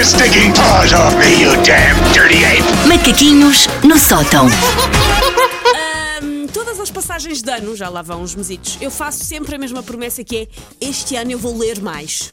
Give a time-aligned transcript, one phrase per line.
[0.00, 2.64] your stinking paws off me, you damn dirty ape!
[2.88, 4.46] Macaquinhos no sótão.
[6.54, 9.82] Todas as passagens de ano, já lá vão uns mesitos, eu faço sempre a mesma
[9.82, 10.48] promessa que é
[10.80, 12.32] este ano eu vou ler mais.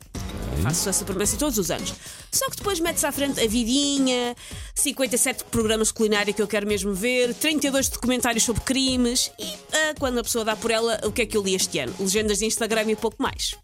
[0.64, 1.94] Faço essa promessa todos os anos.
[2.32, 4.34] Só que depois metes à frente a vidinha,
[4.74, 9.94] 57 programas de culinária que eu quero mesmo ver, 32 documentários sobre crimes e ah,
[10.00, 11.94] quando a pessoa dá por ela, o que é que eu li este ano?
[12.00, 13.56] Legendas de Instagram e pouco mais.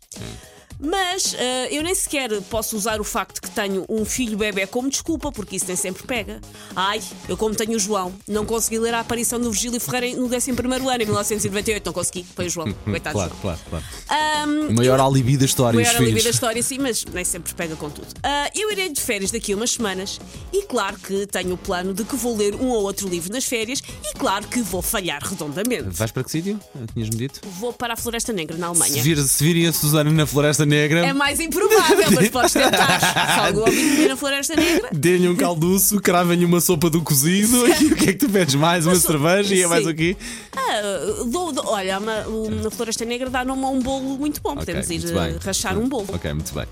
[0.80, 4.90] Mas ah, eu nem sequer posso usar o facto que tenho um filho bebê como
[4.90, 6.42] desculpa, porque isso nem sempre pega.
[6.76, 10.26] Ai, eu como tenho o João, não consegui ler a aparição do Virgílio Ferreira no
[10.34, 13.58] 11 ano, em 1998, não consegui, foi o João, coitado Claro, do João.
[13.58, 13.86] claro, claro.
[14.10, 16.24] Ahm, O maior alibi da história, os Maior filhos.
[16.24, 18.08] da história, sim, mas nem sempre pega com tudo.
[18.24, 20.20] Ah, eu irei de férias daqui a umas semanas
[20.52, 23.46] e claro que tenho o plano de que vou ler um ou outro livro nas
[23.46, 25.90] férias e claro que vou falhar redondamente.
[25.90, 26.60] Vais para que sítio?
[26.94, 27.40] Tinhas-me dito?
[27.60, 29.04] Vou para a Floresta Negra, na Se, Alemanha.
[29.04, 33.00] vir, se virem a Susana na Floresta Negra, É mais improvável, mas podes tentar.
[33.00, 37.68] Se algum ouvinte vir na Floresta Negra, dê-lhe um calduço, cravem-lhe uma sopa do cozido
[37.82, 38.86] e o que é que tu pedes mais?
[38.86, 39.92] Uma Uma so- cerveja e é mais Sim.
[39.92, 40.18] o quê?
[40.56, 42.24] ah, dou- dou- olha, uma-
[42.64, 44.56] na Floresta Negra dá nome a um bolo muito bom.
[44.56, 46.08] Podemos Ok, ir eh, rachar um bolo.
[46.14, 46.66] Ok, muito bem.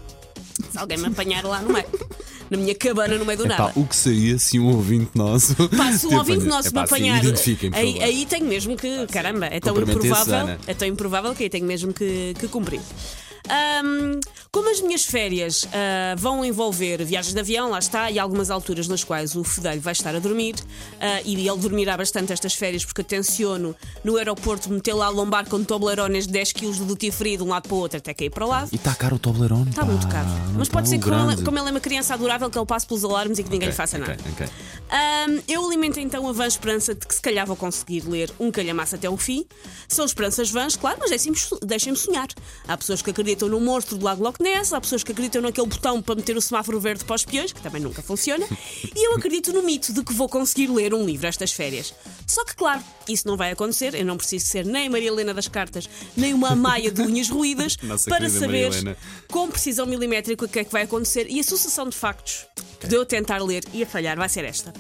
[0.72, 1.86] Se alguém me apanhar lá no meio,
[2.50, 3.72] na minha cabana no meio do Epá, nada.
[3.76, 5.56] o que seria se um ouvinte nosso.
[5.70, 7.22] Pá, se um ouvinte nosso Epá, me sim, apanhar.
[7.24, 9.08] por aí, aí tenho mesmo que.
[9.08, 10.58] Caramba, é tão improvável.
[10.68, 12.82] É tão improvável que aí tenho mesmo que, que cumprir.
[13.52, 18.50] Ahm, como as minhas férias ah, vão envolver viagens de avião, lá está, e algumas
[18.50, 20.56] alturas nas quais o fedelho vai estar a dormir,
[21.00, 25.48] ah, e ele dormirá bastante estas férias porque eu tenciono no aeroporto metê-lo a lombar
[25.50, 28.14] com toblerones de 10 kg de duty free de um lado para o outro até
[28.14, 28.70] cair para o lado.
[28.72, 29.70] E está caro o Toblerone?
[29.70, 30.28] Está muito caro.
[30.54, 32.58] Mas está pode ser que, um como ele, como ele é uma criança adorável, que
[32.58, 34.24] ele passe pelos alarmes e que ninguém Ok, lhe faça ok, nada.
[34.32, 34.48] ok.
[34.90, 38.52] Ahm, eu alimento então a vã esperança de que se calhar vou conseguir ler um
[38.52, 39.46] calhamaço até o fim.
[39.88, 41.10] São esperanças vãs, claro, mas
[41.64, 42.28] deixem-me sonhar.
[42.68, 45.68] Há pessoas que acreditam no monstro do Lago Loch Ness, há pessoas que acreditam naquele
[45.68, 48.46] botão para meter o semáforo verde para os peões, que também nunca funciona,
[48.96, 51.94] e eu acredito no mito de que vou conseguir ler um livro estas férias.
[52.28, 55.48] Só que, claro, isso não vai acontecer, eu não preciso ser nem Maria Helena das
[55.48, 58.72] Cartas, nem uma maia de unhas ruídas Nossa para saber
[59.28, 62.46] com precisão milimétrica o que é que vai acontecer e a sucessão de factos
[62.88, 64.74] de eu tentar ler e a falhar vai ser esta.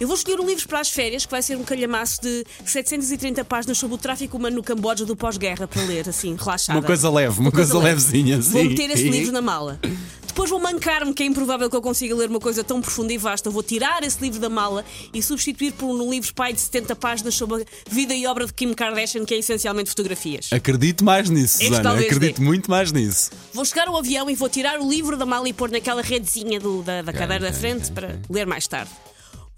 [0.00, 3.44] Eu vou escolher um livro para as férias que vai ser um calhamaço de 730
[3.44, 6.78] páginas sobre o tráfico humano no Camboja do pós-guerra para ler, assim, relaxada.
[6.78, 8.68] Uma coisa leve, uma coisa levezinha, Vou sim.
[8.68, 9.80] meter esse livro na mala.
[10.24, 13.18] Depois vou mancar-me, que é improvável que eu consiga ler uma coisa tão profunda e
[13.18, 13.50] vasta.
[13.50, 17.34] Vou tirar esse livro da mala e substituir por um livro pai de 70 páginas
[17.34, 20.48] sobre a vida e obra de Kim Kardashian, que é essencialmente fotografias.
[20.52, 21.94] Acredito mais nisso, Susana.
[21.98, 22.44] Acredito dê.
[22.44, 23.32] muito mais nisso.
[23.52, 26.60] Vou chegar ao avião e vou tirar o livro da mala e pôr naquela redezinha
[26.60, 28.18] do- da, da cadeira da ok, frente ok, para ok.
[28.30, 28.92] ler mais tarde.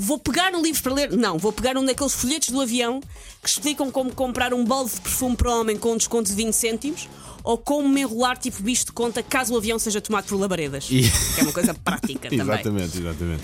[0.03, 1.13] Vou pegar um livro para ler?
[1.13, 3.01] Não, vou pegar um daqueles folhetos do avião
[3.43, 6.55] que explicam como comprar um balde de perfume para homem com um desconto de 20
[6.55, 7.07] cêntimos
[7.45, 10.87] ou como me enrolar tipo bicho de conta caso o avião seja tomado por labaredas.
[10.91, 11.03] E-
[11.35, 12.41] Que é uma coisa prática também.
[12.41, 13.43] Exatamente, exatamente.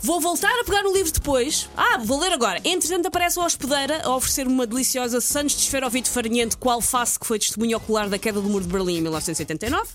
[0.00, 1.68] Vou voltar a pegar o livro depois.
[1.76, 2.58] Ah, vou ler agora.
[2.64, 7.26] Entretanto, aparece a hospedeira a oferecer-me uma deliciosa Santos de esferovite farinhente com alface que
[7.26, 9.88] foi testemunho ocular da queda do muro de Berlim em 1989.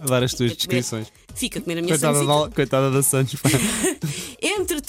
[0.00, 1.06] Adoro as tuas a descrições.
[1.34, 3.38] Fica a comer a minha Coitada da, coitada da Santos.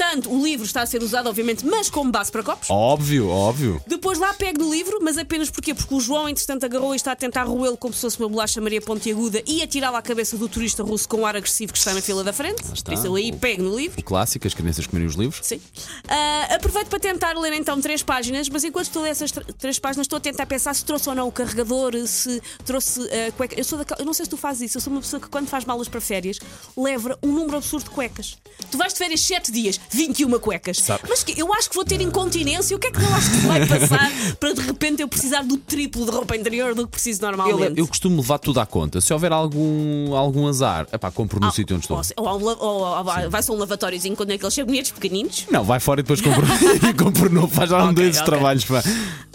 [0.07, 0.13] pá.
[0.13, 2.69] Entretanto, o livro está a ser usado, obviamente, mas como base para copos.
[2.69, 3.81] óbvio, óbvio.
[3.87, 5.73] Depois lá pego no livro, mas apenas porquê?
[5.73, 8.61] Porque o João, entretanto, agarrou e está a tentar roê-lo como se fosse uma bolacha
[8.61, 11.93] Maria Pontiaguda e atirá-lo à cabeça do turista russo com o ar agressivo que está
[11.93, 12.61] na fila da frente.
[12.73, 12.91] está.
[12.91, 13.99] Por isso aí pego no livro.
[13.99, 15.39] O clássico, as crianças comerem os livros.
[15.45, 15.59] Sim.
[16.07, 19.41] Ah, aproveito para tentar ler então três páginas, mas enquanto estou a ler essas tr-
[19.57, 23.31] três páginas, estou a tentar pensar se trouxe ou não o carregador, se trouxe a
[23.33, 23.55] cueca.
[23.59, 25.27] Eu, sou daquela- eu não sei se tu fazes isso, eu sou uma pessoa que
[25.27, 26.39] quando faz malas para férias
[26.75, 28.37] leva um número absurdo de cuecas.
[28.71, 30.77] Tu vais de férias 7 dias, 21 cuecas.
[30.77, 32.75] Sabe- Mas que eu acho que vou ter incontinência.
[32.75, 35.57] O que é que eu acho que vai passar para de repente eu precisar do
[35.57, 37.79] triplo de roupa interior do que preciso Eu, normalmente?
[37.79, 39.01] eu costumo levar tudo à conta.
[39.01, 41.99] Se houver algum, algum azar, epá, compro no Ah, sítio onde estou.
[42.17, 45.45] ou, ou, ou- ou vai- vai-se a um lavatóriozinho quando aqueles sabonetes pequeninos.
[45.51, 46.45] Não, vai fora e depois compro,
[46.87, 47.47] e compro novo.
[47.47, 48.25] Faz já um Ok, desses ok.
[48.33, 48.65] trabalhos.
[48.65, 48.83] Pá.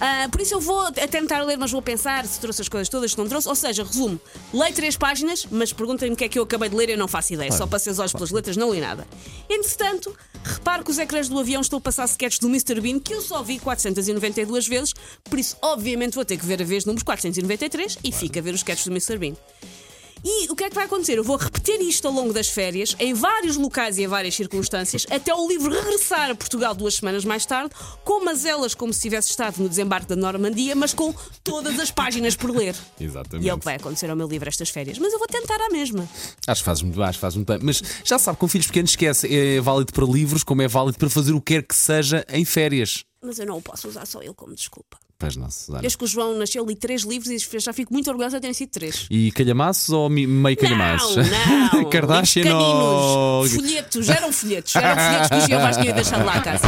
[0.05, 3.13] Ah, por isso eu vou tentar ler, mas vou pensar se trouxe as coisas todas,
[3.13, 3.49] se não trouxe.
[3.49, 4.21] Ou seja, resumo:
[4.53, 7.07] leio três páginas, mas perguntem-me o que é que eu acabei de ler, eu não
[7.07, 7.53] faço ideia.
[7.53, 9.07] Só passei os olhos pelas letras, não li nada.
[9.49, 10.13] Entretanto,
[10.43, 12.81] reparo que os ecrãs do avião estão a passar sketches do Mr.
[12.81, 16.65] Bean que eu só vi 492 vezes, por isso, obviamente, vou ter que ver a
[16.65, 19.19] vez números 493 e fico a ver os sketches do Mr.
[19.19, 19.35] Bean.
[20.25, 21.19] E o que é que vai acontecer?
[21.19, 25.05] Eu vou repetir isto ao longo das férias, em vários locais e em várias circunstâncias,
[25.11, 27.75] até o livro regressar a Portugal duas semanas mais tarde,
[28.05, 32.37] com elas como se tivesse estado no desembarque da Normandia, mas com todas as páginas
[32.37, 32.75] por ler.
[33.01, 33.45] Exatamente.
[33.45, 34.99] E é o que vai acontecer ao meu livro estas férias.
[34.99, 36.09] Mas eu vou tentar à mesma.
[36.47, 37.59] Acho que fazes muito bem, acho que fazes muito bem.
[37.63, 39.35] Mas já sabe, com filhos pequenos esquece.
[39.35, 42.45] É válido para livros, como é válido para fazer o que quer que seja em
[42.45, 43.05] férias.
[43.21, 44.99] Mas eu não o posso usar só ele como desculpa.
[45.23, 45.79] Pois não, Susana.
[45.81, 48.55] Desde que o João nasceu, li três livros e já fico muito orgulhosa de terem
[48.55, 49.07] sido três.
[49.09, 51.15] E calhamaços ou meio calhamaços?
[51.15, 51.85] Não, não.
[51.91, 53.49] Kardashian ou.
[53.49, 54.75] Folhetos, eram folhetos.
[54.75, 56.65] Eram folhetos que os Jeovás tinham deixado lá a casa.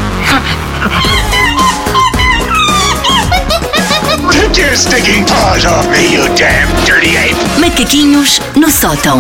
[4.31, 7.35] Take your stinking paws off me, you damn dirty ape!
[7.61, 9.19] Macaquinhos no sótão.